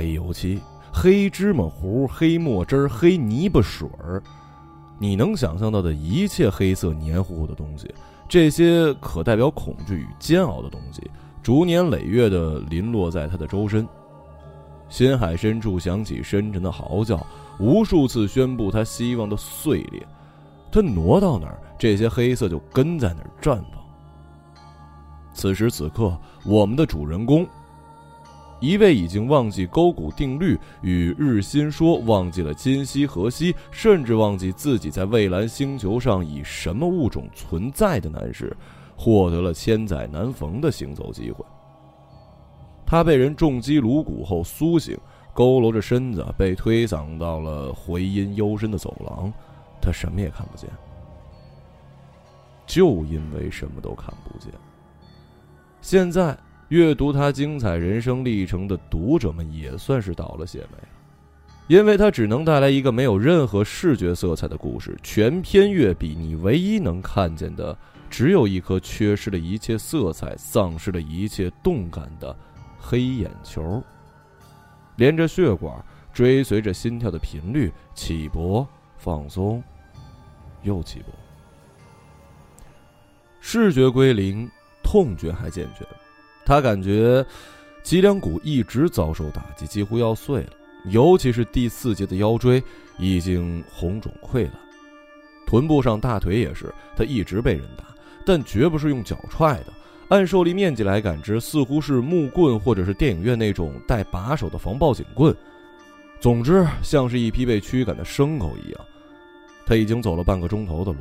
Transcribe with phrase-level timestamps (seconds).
[0.00, 0.58] 黑油漆、
[0.90, 4.22] 黑芝麻糊、黑墨汁、黑泥巴水儿，
[4.98, 7.94] 你能想象到的一切黑色黏糊糊的东西，
[8.26, 11.02] 这些可代表恐惧与煎熬的东西，
[11.42, 13.86] 逐年累月的淋落在他的周身。
[14.88, 17.20] 心海深处响起深沉的嚎叫，
[17.58, 20.02] 无数次宣布他希望的碎裂。
[20.72, 23.82] 他挪到哪儿，这些黑色就跟在哪儿绽放。
[25.34, 27.46] 此时此刻，我们的主人公，
[28.60, 38.54] 一位已经忘记勾股定律与日心说，忘记了今夕何夕，甚至忘记自己在蔚蓝星球上以什么物种存在的男士，
[38.96, 41.44] 获得了千载难逢的行走机会。
[42.86, 44.98] 他被人重击颅骨后苏醒，
[45.34, 49.32] 佝偻着身子被推搡到了回音幽深的走廊，
[49.80, 50.68] 他什么也看不见，
[52.66, 54.52] 就因为什么都看不见。
[55.80, 56.36] 现在
[56.70, 60.88] 阅读他精彩人生历程的读者们也算是倒了血霉了，
[61.66, 64.96] 因为他只能带来一个没有任何视觉色彩的故事。
[65.02, 67.76] 全篇阅笔，你唯一能看见的
[68.08, 72.36] 只有一颗缺失了一切色彩、丧失了一切动感的
[72.78, 73.82] 黑眼球，
[74.94, 78.64] 连着血管，追随着心跳的频率起搏、
[78.96, 79.60] 放松，
[80.62, 81.06] 又起搏。
[83.40, 84.48] 视觉归零。
[84.82, 85.86] 痛觉还健全，
[86.50, 87.24] 他感觉
[87.84, 90.50] 脊梁骨一直遭受打击，几乎要碎了。
[90.86, 92.60] 尤其是第四节的腰椎
[92.98, 94.54] 已经红肿溃烂，
[95.46, 97.84] 臀部上大腿也是，他一直被人打，
[98.26, 99.66] 但绝不是用脚踹的。
[100.08, 105.32] 按受力面积来感知，似乎是木棍或者是电影院那种带把手的防暴警棍。
[106.18, 108.80] 总之，像是一匹被驱赶的牲口一样。
[109.64, 110.98] 他已经走了半个钟头的路。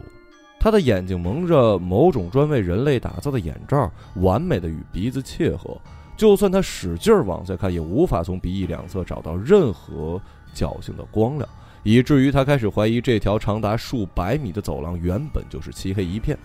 [0.59, 5.77] 他的眼睛蒙着某种专为人类打造的眼罩，完美的与鼻子切合。
[6.17, 10.21] 就算他使劲往下看，也无法从鼻翼两侧找到任何
[10.53, 11.47] 侥幸的光亮，
[11.81, 16.37] 以至于他开始怀疑这条长达数百米的走廊原本就是漆黑一片。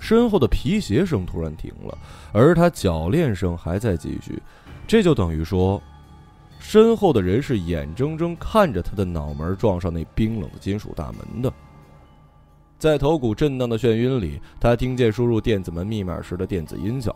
[0.00, 1.96] 身后的皮鞋声突然停了，
[2.32, 4.42] 而他脚链声还在继续，
[4.88, 5.80] 这就等于说，
[6.58, 11.52] 身后的人是眼睁睁看着他的脑门撞上那冰冷的金属大门的。
[12.78, 17.14] 在头骨震荡的眩晕里，他听见输入电子门密码时的电子音效。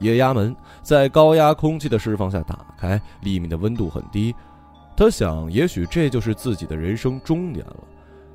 [0.00, 4.34] 液压门在高压空气的释放下打开，里面的温度很低。
[4.96, 7.76] 他想，也许这就是自己的人生终点了。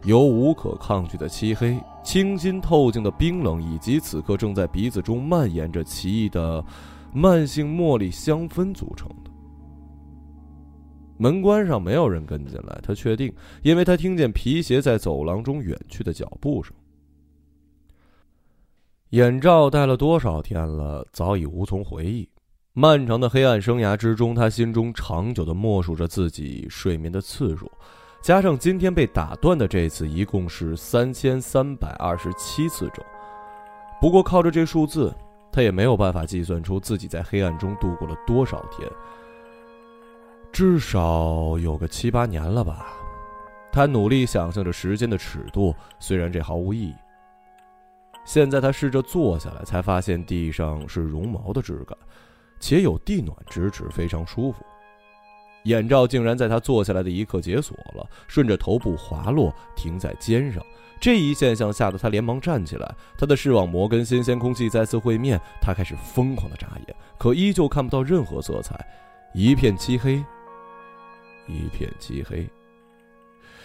[0.03, 6.63] 由无可抗拒的漆黑、清新透镜的冰冷，以及此刻正在鼻子中蔓延着奇异的
[7.13, 9.30] 慢性茉莉香氛组成的。
[11.21, 12.79] 门关上，没有人跟进来。
[12.81, 16.73] 他确定，因为他听见皮鞋在走廊中远去的脚步声。
[19.11, 22.27] 眼罩戴了多少天了，早已无从回忆。
[22.73, 27.69] 漫长的黑暗生涯之中，他心中长久的默数着自己睡眠的次数，
[28.23, 33.05] 加上今天被打断的这次，一共是三千三百二十七次整。
[34.01, 35.13] 不过靠着这数字，
[35.51, 38.89] 他也没有办法计算出自己在黑暗中度过了多少天。
[40.51, 42.87] 至少有个七八年了吧，
[43.71, 46.93] 他努力想象着时间的尺度，虽然这毫无意义。
[48.25, 51.97] 现在他试着坐下来，才发现地上是绒毛的质感，
[52.59, 54.63] 且有地暖支持，非常舒服。
[55.63, 60.61] 眼罩竟然在他坐下来的一刻解锁了，顺着头部滑落，停在肩上。
[60.99, 68.85] 这一现象吓得他连忙站起来，他的视网膜跟新鲜空气再次会面，他开始疯狂的眨眼，可依旧看不到任何色彩，
[69.33, 70.23] 一片漆黑。
[71.51, 72.47] 一片漆黑，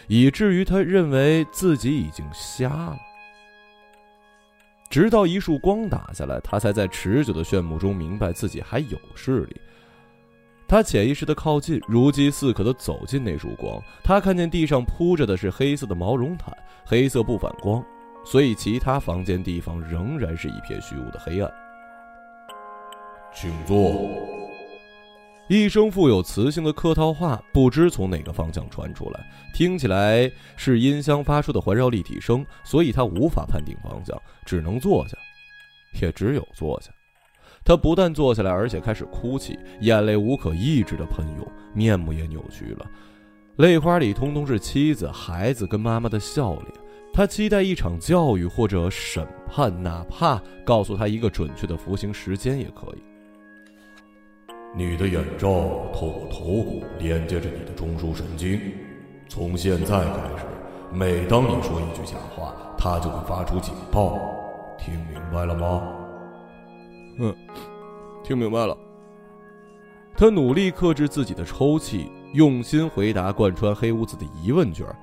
[0.07, 2.97] 以至于他认为自己已经瞎了。
[4.89, 9.61] 直到一束光打下来，他才在持久的炫目中明白自己还有视力。
[10.69, 13.81] 他潜意识的靠近，如饥似渴的走进那束光。
[14.03, 17.85] 他看见地上铺着的是黑色的毛绒毯，黑色不反光，
[18.25, 21.53] 所以其他房间地方仍然是一片虚无的黑暗。
[23.35, 24.36] 请坐。
[25.49, 35.17] 一声富有磁性的客套话，不知从哪个方向传出来，听起来是音箱发出的环绕立体声，所以他无法判定方向，只能坐下，
[36.01, 36.91] 也只有坐下。
[37.65, 42.85] 他不但坐下来，而且开始哭泣，眼泪无可抑制的喷涌，面目也扭曲了，
[43.59, 46.67] 泪花里通通是妻子、孩子跟妈妈的笑脸。
[47.13, 53.03] 他期待一场教育或者审判，哪怕告诉他一个准确的服刑时间也可以。
[54.79, 55.49] 你的眼罩
[55.95, 58.61] 透过头骨连接着你的中枢神经，
[59.27, 60.45] 从现在开始，
[60.93, 64.21] 每当你说一句假话，它就会发出警报。
[64.79, 65.83] 听明白了吗？
[67.19, 67.35] 嗯，
[68.23, 68.77] 听明白了。
[70.15, 74.95] 他努力克制自己的抽泣，用心回答贯穿黑屋子的疑问句儿：“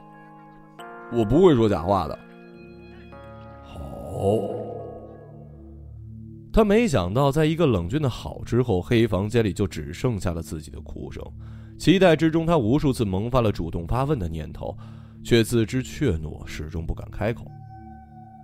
[1.11, 2.19] 我不会说假话的。”
[3.65, 4.62] 好。
[6.53, 11.23] 他没想到，在一个冷峻的“好”之后，黑房间里就只剩下了自己的哭声。
[11.79, 14.77] 期待之中，他无数次萌发了主动发问的念头，
[15.23, 17.47] 却自知怯懦，始终不敢开口。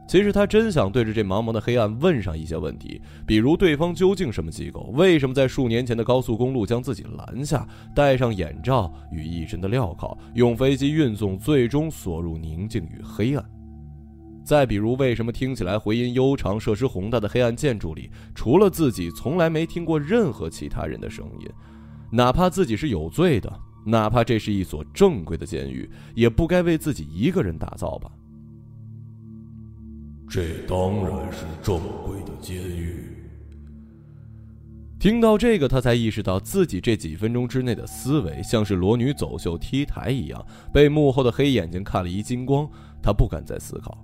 [0.07, 13.45] 其实他真想对着这茫茫的黑暗问上一些问题，比如对方究竟什么机构，为什么在数年前的高速公路将自己拦下，戴上眼罩与一身的镣铐，用飞机运送，最终锁入宁静与黑暗。
[14.49, 21.47] 再比如，为什么听起来回音悠长、设施宏大的黑暗建筑里，除了自己，从来没听过任何其他人的声音？
[22.11, 28.09] 哪怕自己是有罪的，哪怕这是一所正规的监狱，也不该为自己一个人打造吧？
[30.27, 33.05] 这当然是正规的监狱。
[34.99, 40.43] 听到这个，他才意识到自己这几分钟之内的思维，像是裸女走秀 T 台一样，
[40.73, 42.67] 被幕后的黑眼睛看了一精光。
[42.99, 43.95] 他不敢再思考。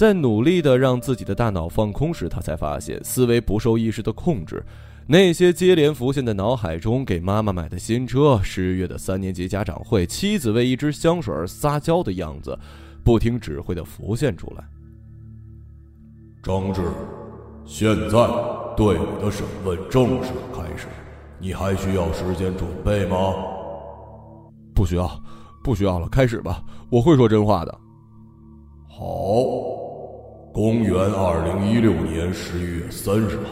[0.00, 4.64] 在努力的让自己的大脑放空时，他才发现思维不受意识的控制。
[5.06, 12.58] 那些接连浮现在脑海中：给妈妈买的新车、十月的三年级家长会、妻子为一支香水而撒娇的样子，
[13.04, 14.64] 不听指挥的浮现出来。
[16.42, 16.80] 张志，
[17.66, 18.26] 现在
[18.74, 20.86] 对你的审问正式开始，
[21.38, 23.34] 你还需要时间准备吗？
[24.74, 25.10] 不需要，
[25.62, 27.78] 不需要了，开始吧，我会说真话的。
[28.88, 29.78] 好。
[30.52, 33.44] 公元二零一六年十一月三十号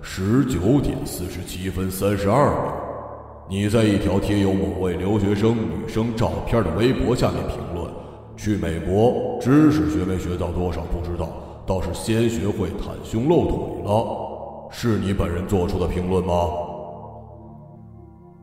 [0.00, 7.86] 十九点四十七分三十二秒，你在一条贴有某位留学生女生照片的微博下面评论
[8.34, 11.28] ：“去美国，知识学没学到多少不知道，
[11.66, 16.48] 倒是先学会袒胸露腿了。”是你本人做出的评论吗？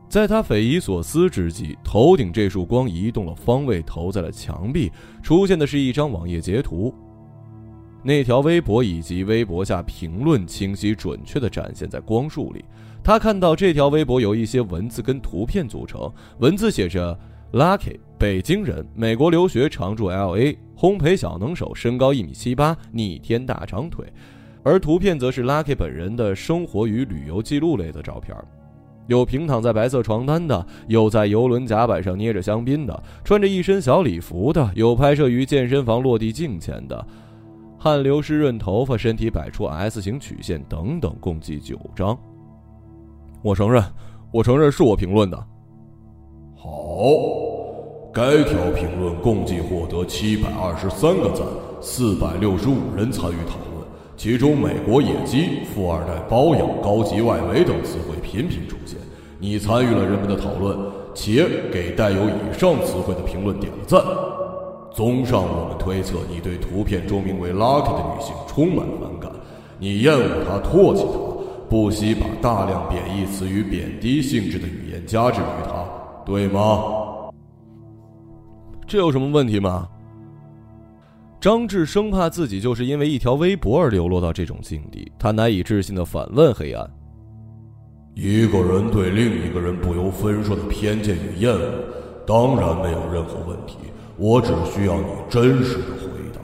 [0.08, 4.92] 在他匪夷所思之际，头顶这束光移动了方位，投在了墙壁，
[5.24, 6.94] 出现的是一张网页截图。
[8.06, 12.64] 那条微博以及微博下评论清晰准确地展现在光束里。
[13.02, 16.08] 他看到这条微博由一些文字跟图片组成，
[16.38, 17.18] 文字写着
[17.52, 24.06] ：“Lucky，北京人，美国留学，常驻 L.A，烘焙小能手，身高一米七八，逆天大长腿。”
[24.62, 28.36] 而图片则是 Lucky 本人的生活与旅游记录类的照片，
[29.08, 37.04] 有平躺在白色床单的，有在游轮甲板上捏着香槟的，穿着一身小礼服的，有拍摄于健身房落地镜前的。
[37.78, 42.18] 汗流湿润头发，身体摆出 S 型曲线等等，共计九张。
[43.42, 43.82] 我承认，
[44.32, 45.36] 我承认是我评论的。
[46.56, 46.70] 好，
[48.12, 51.46] 该条评论共计获得七百二十三个赞，
[51.80, 53.86] 四百六十五人参与讨论，
[54.16, 58.98] 其中“美国野鸡”“富二代包养”“高级外围”等词汇频频出现。
[59.38, 60.76] 你参与了人们的讨论，
[61.14, 64.02] 且给带有以上词汇的评论点了赞。
[64.96, 69.30] 综上，我们推测你对图片中名为 Lucky 的女性充满反感，
[69.78, 75.84] 你厌恶她、唾弃她，不惜把大量贬义词与贬低性质的语言加之于她，
[76.24, 76.82] 对吗？
[78.86, 79.86] 这有什么问题吗？
[81.42, 86.90] 张志生怕自己就是因为一条微博而流落到这种境地，他难以置信的反问黑暗
[88.16, 91.84] ：“一个人对另一个人不由分说的偏见与厌恶，
[92.26, 93.76] 当然没有任何问题。”
[94.18, 96.40] 我只需要你真实的回答。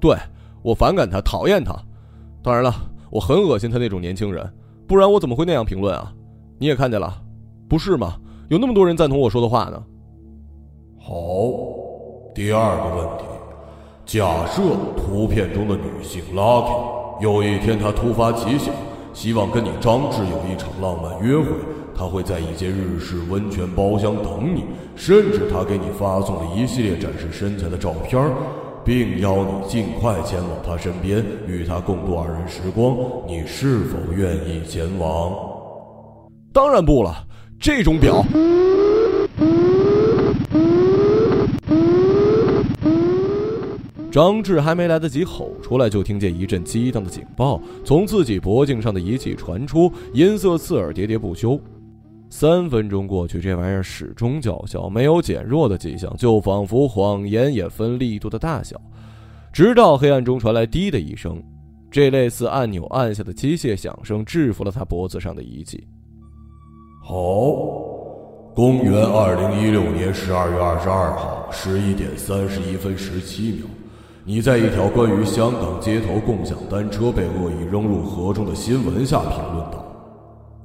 [0.00, 0.16] 对，
[0.62, 1.74] 我反感他，讨厌他。
[2.42, 2.74] 当然了，
[3.10, 4.52] 我很恶心他那种年轻人，
[4.86, 6.12] 不然我怎么会那样评论啊？
[6.58, 7.22] 你也看见了，
[7.68, 8.16] 不是吗？
[8.48, 9.82] 有那么多人赞同我说的话呢。
[10.98, 11.14] 好，
[12.34, 13.24] 第二个问题，
[14.04, 14.62] 假设
[14.96, 18.74] 图片中的女性 Lucky 有一天她突发奇想，
[19.12, 21.46] 希望跟你张志有一场浪漫约会。
[21.94, 24.64] 他会在一间日式温泉包厢等你，
[24.96, 28.20] 甚至他给你发送了一系列展示身材的照片，
[28.84, 32.96] 并邀你尽快前往他身边，与他共度二人时光。
[33.26, 35.32] 你是否愿意前往？
[36.52, 37.14] 当然不了，
[37.60, 38.24] 这种表。
[44.10, 51.58] 张志还没来得及吼出来，就听见一阵激荡的警报从自己脖颈上的仪器传出，音色刺耳，喋喋不休。
[52.32, 58.80] 三分钟过去，这玩意儿始终叫嚣，没有减弱的迹象，就仿佛谎言也分力度的大小。
[59.52, 61.40] 直到黑暗中传来“滴”的一声，
[61.90, 65.86] 这类似按钮按下的机械响声制服了他脖子上的仪器。
[67.04, 67.14] 好，
[68.54, 73.66] 公元二零一六年十二月二十二号十一点三十一分十七秒，
[74.24, 79.91] 你在一条关于香港街头共享单车被恶意扔入河中的新闻下评论道。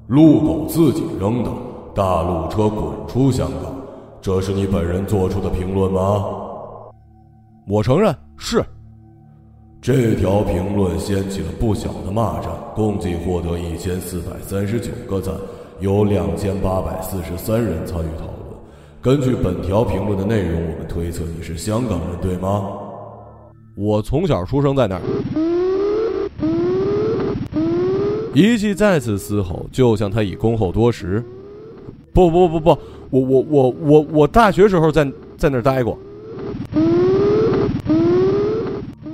[0.07, 1.51] 路狗自己扔的，
[1.93, 3.75] 大陆车滚出香港，
[4.21, 6.23] 这是你本人做出的评论吗？
[7.67, 8.63] 我承认是。
[9.81, 15.35] 这条评论掀起了不小的骂战，共计获得一千四百三十九个赞，
[15.81, 18.37] 有两千八百四十三人参与讨论。
[19.01, 22.63] 根据本条评论的内容，我们推测你是香港人，对吗？
[23.75, 25.01] 我从小出生在那儿。
[28.33, 31.23] 仪器再次嘶吼，就像他已恭候多时。
[32.13, 32.69] 不不不不，
[33.09, 35.05] 我我我我我大学时候在
[35.37, 35.97] 在那儿待过。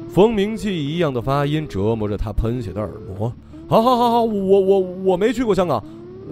[0.09, 3.31] 蜂鸣器一样的发音折磨着他喷血的耳膜。
[3.67, 5.83] 好好好好，我我我没去过香港，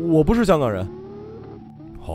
[0.10, 0.88] 我不是香港人。
[2.00, 2.14] 好，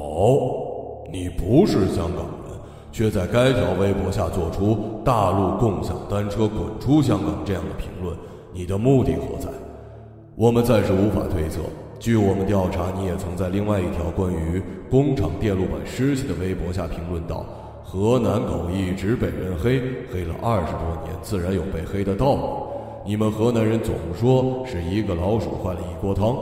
[1.12, 2.58] 你不是香港人，
[2.92, 8.16] 却在该条微博下做出“大陆共享单车滚出香港”这样的评论，
[8.52, 9.49] 你的目的何在？
[10.38, 11.62] 我们暂时无法推测。
[11.99, 17.47] 据我们调查，你也曾在另外一条关于工厂电路板失窃的微博下评论道。
[17.83, 19.81] 河南狗一直被人黑，
[20.12, 22.43] 黑了二十多年，自然有被黑的道理。
[23.07, 26.37] 你们河南人总说是一个老鼠坏了一锅汤，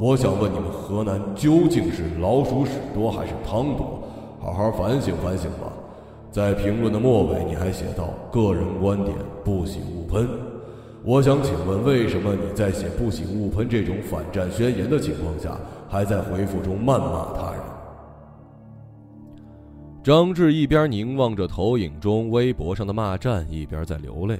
[0.00, 4.00] 我想问你们河南究竟是老鼠屎多还是汤多？
[4.40, 5.70] 好好反省反省吧。
[6.30, 9.14] 在评论的末尾，你还写道：“个人观点，
[9.44, 10.26] 不喜勿喷。”
[11.06, 15.56] 我想请问，为什么你在写“不喜勿喷”这种反战宣言的情况下，
[15.88, 17.60] 还在回复中谩骂他人？
[20.02, 24.36] 张志一边凝望着投影中微博上的骂战，一边在流泪。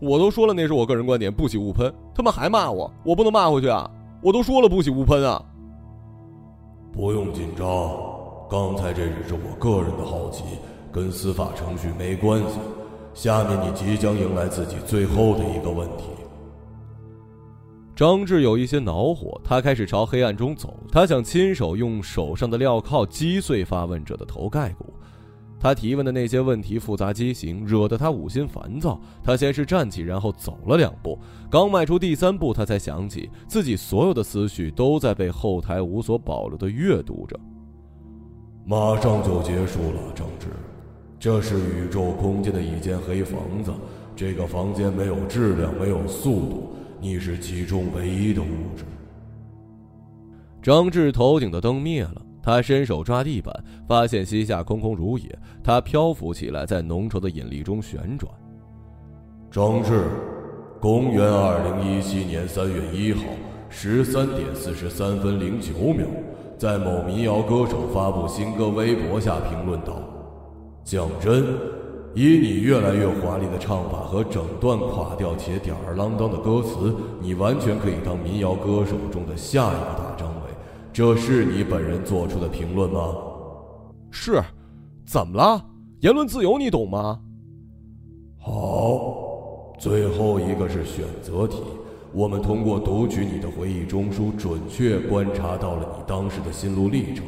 [0.00, 1.92] 我都说了那是我个人观点，不喜勿喷。
[2.14, 3.90] 他们还骂我，我不能骂回去啊！
[4.22, 5.44] 我都说了不喜勿喷啊！
[6.90, 7.66] 不用紧张，
[8.48, 10.44] 刚才这只是我个人的好奇，
[10.90, 12.58] 跟司法程序没关系。
[13.16, 16.04] 下面你即将迎来自己最后的一个问题。
[17.94, 20.76] 张志有一些恼火，他开始朝黑暗中走。
[20.92, 24.92] 他想亲手用手上的镣铐击碎发问者的头盖骨。
[25.58, 29.00] 他提问的那些问题复杂畸形，惹得他五心烦躁。
[29.24, 31.18] 他先是站起，然后走了两步。
[31.50, 37.40] 刚迈出第三步，他才想起自己所有的思绪都在被后台无所保留的阅读着。
[38.66, 40.48] 马上就结束了，张志。
[41.18, 43.72] 这是宇宙空间的一间黑房子。
[44.14, 46.76] 这个房间没有质量，没有速度。
[47.00, 48.46] 你是其中唯一的物
[48.76, 48.84] 质。
[50.62, 53.54] 张志头顶的灯灭了，他伸手抓地板，
[53.86, 55.38] 发现膝下空空如也。
[55.62, 58.32] 他漂浮起来，在浓稠的引力中旋转。
[59.50, 60.04] 张志，
[60.80, 63.22] 公元二零一七年三月一号
[63.68, 66.06] 十三点四十三分零九秒，
[66.56, 70.00] 在某民谣歌手发布新歌微博下评论道
[70.86, 71.44] ：“讲真。”
[72.16, 80.50] 以你越来越华丽的唱法和整段垮掉且吊儿郎当的歌词，你完全可以当民谣歌手中的下一个大张伟。
[80.94, 83.14] 这是你本人做出的评论吗？
[84.10, 84.42] 是，
[85.04, 85.62] 怎么了？
[86.00, 87.20] 言论自由你懂吗？
[88.38, 91.58] 好，最后一个是选择题。
[92.14, 97.26] 我们通过读取你的回忆中枢，准确观察到了你当时的心路历程。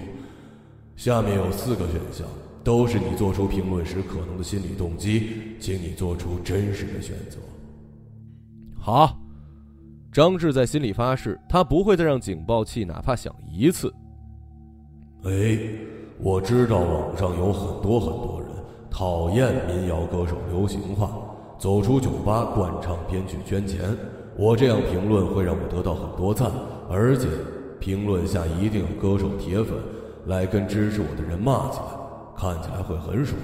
[0.96, 2.26] 下面有四个选项。
[2.62, 7.38] 都是你做出评论时可能的心理动机，请你做出真实的选择。
[8.78, 9.18] 好，
[10.12, 13.92] 张志在心里发誓，他不会再让警报器哪怕响一次。
[15.24, 15.58] 哎，
[16.18, 18.50] 我知道网上有很多很多人
[18.90, 21.10] 讨厌民谣歌手流行化，
[21.58, 23.96] 走出酒吧灌唱编曲圈钱。
[24.36, 26.50] 我这样评论会让我得到很多赞，
[26.88, 27.26] 而且
[27.80, 29.76] 评论下一定有歌手铁粉
[30.26, 32.07] 来跟支持我的人骂起来。
[32.38, 33.36] 看起来会很爽。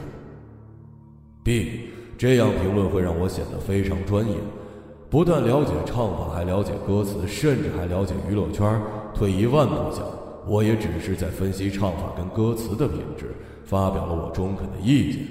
[1.43, 4.37] B，这样评论会让我显得非常专业，
[5.11, 8.81] 不但了解唱法，还了解歌词，甚至还了解娱乐圈。
[9.13, 10.07] 退一万步讲，
[10.47, 13.35] 我也只是在分析唱法跟歌词的品质，
[13.65, 15.23] 发表了我中肯的意见。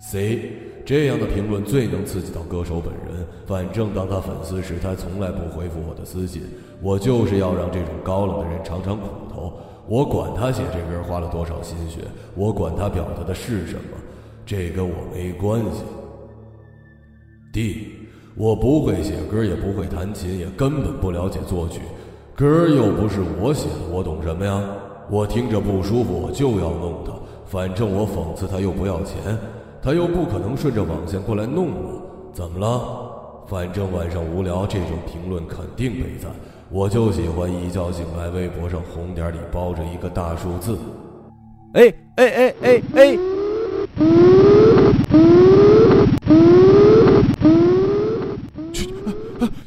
[0.00, 0.52] C，
[0.84, 3.26] 这样的评论最能刺激到歌手本人。
[3.46, 6.42] 反正当他粉丝时，他从来不回复我的私信。
[6.82, 9.54] 我就是要让这种高冷的人尝尝苦头。
[9.88, 12.00] 我管他写这歌花了多少心血，
[12.34, 13.96] 我管他表达的是什么，
[14.44, 15.82] 这跟我没关系。
[17.50, 17.86] D，
[18.36, 21.80] 我不会写歌，也不会弹琴，也根本不了解作曲，
[22.36, 24.62] 歌又不是我写的，我懂什么呀？
[25.10, 27.12] 我听着不舒服，我就要弄他，
[27.46, 29.16] 反正我讽刺他又不要钱，
[29.80, 32.02] 他又不可能顺着网线过来弄我，
[32.34, 33.46] 怎么了？
[33.46, 36.30] 反正晚上无聊，这种评论肯定被赞。
[36.70, 40.78] 我就喜欢一觉醒来，微博上红点里包着一个大数字。
[41.72, 43.18] 哎哎哎哎哎！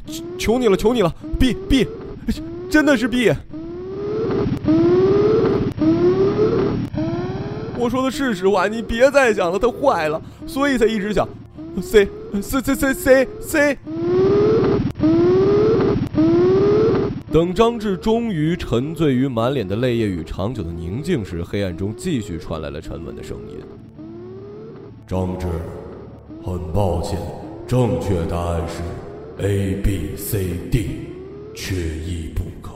[0.06, 1.88] 求求你了，求你了！B B，
[2.70, 3.32] 真的是 B。
[7.76, 11.28] 我说的是实话，你别再想了，它坏了，所以才一直想
[11.82, 12.08] C
[12.40, 13.78] C C C C C。
[17.32, 23.58] 等张志终于沉醉于满脸的泪液与长久的宁静时，黑暗中继续传来了沉稳的声音
[25.08, 25.46] ：“张志，
[26.44, 27.18] 很抱歉，
[27.66, 28.82] 正确答案是
[29.38, 31.06] A B C D，
[31.54, 32.70] 缺一不可。”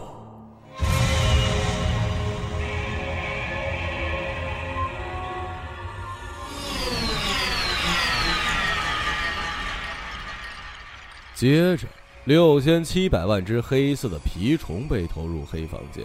[11.35, 11.87] 接着，
[12.27, 16.05] 六千七百万只黑色的蜱虫被投入黑房间，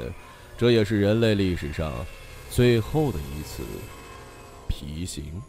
[0.55, 1.91] 这也是人类历史上
[2.51, 3.63] 最后的一次
[4.67, 5.41] 皮刑。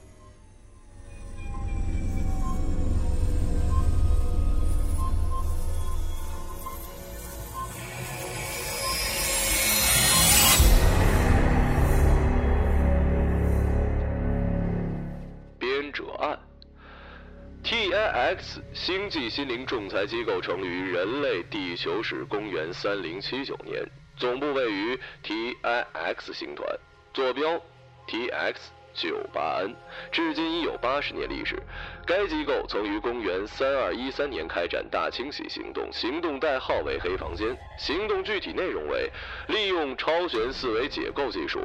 [17.64, 18.61] T.I.X.
[18.75, 23.83] 星际心灵仲裁机构成立于人类地球史公元三零七九年，
[24.16, 26.33] 总部位于 T.I.X.
[26.33, 26.69] 星团，
[27.14, 27.62] 坐标
[28.09, 28.73] T.X.
[28.95, 29.75] 九八 N，
[30.11, 31.63] 至今已有八十年历史。
[32.07, 37.57] 该机构曾于公元三二一三年开展大清洗行动，行动代号为“黑房间”。
[37.79, 39.11] 行动具体内容为：
[39.49, 41.61] 利用超弦四维解构技术，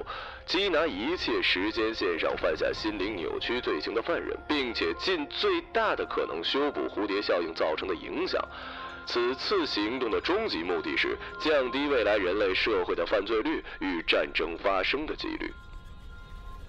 [0.48, 8.42] 缉拿一切时间线上犯下心灵扭曲罪行的犯人，并且尽最大的可能修补蝴蝶效应造成的影响。
[9.06, 15.50] 此次行动的终极目的是降低未来人类社会的犯罪率与战争发生的几率。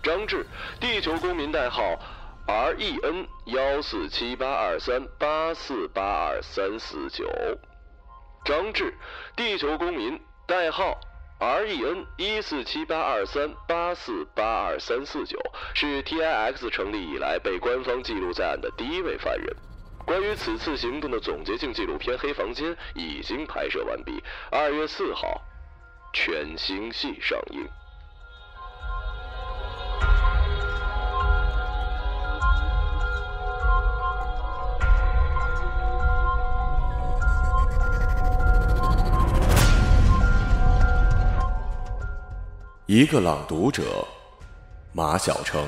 [0.02, 0.46] 张志，
[0.80, 1.98] 地球公民代号
[2.46, 7.28] R E N 幺四七八二三八四八二三四九。
[8.44, 8.94] 张志，
[9.36, 10.98] 地球公民代号
[11.40, 15.38] R E N 一四七八二三八四八二三四九，
[15.74, 19.54] 是 T I X 成立以来被官方记录在案的第一位犯人。
[20.06, 25.38] 关于此次行动的总结性纪录片《黑房间》已经拍摄完毕，二月四号
[26.14, 27.68] 全星系上映。
[42.90, 44.02] 一个朗读者，
[44.94, 45.62] 马晓成。